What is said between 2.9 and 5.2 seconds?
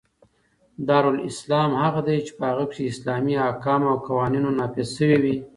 اسلامي احکام او قوانینو نافظ سوي